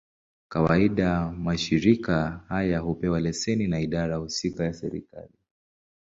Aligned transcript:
Kawaida, 0.49 1.31
mashirika 1.37 2.41
haya 2.47 2.79
hupewa 2.79 3.19
leseni 3.19 3.67
na 3.67 3.79
idara 3.79 4.15
husika 4.15 4.63
ya 4.63 4.73
serikali. 4.73 5.33